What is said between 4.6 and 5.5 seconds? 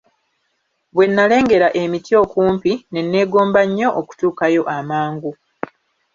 amangu